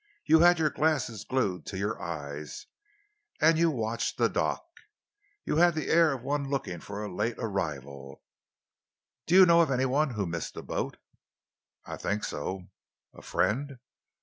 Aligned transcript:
You 0.25 0.39
had 0.39 0.57
your 0.57 0.71
glasses 0.71 1.23
glued 1.23 1.67
to 1.67 1.77
your 1.77 2.01
eyes 2.01 2.65
and 3.39 3.59
you 3.59 3.69
watched 3.69 4.17
the 4.17 4.29
dock. 4.29 4.65
You 5.45 5.57
had 5.57 5.75
the 5.75 5.89
air 5.89 6.11
of 6.11 6.23
one 6.23 6.49
looking 6.49 6.79
for 6.79 7.03
a 7.05 7.13
late 7.15 7.35
arrival. 7.37 8.23
Do 9.27 9.35
you 9.35 9.45
know 9.45 9.61
of 9.61 9.69
any 9.69 9.85
one 9.85 10.09
who 10.15 10.21
has 10.21 10.29
missed 10.31 10.53
the 10.55 10.63
boat?" 10.63 10.97
"I 11.85 11.97
think 11.97 12.23
so." 12.23 12.69
"A 13.13 13.21
friend?" 13.21 13.77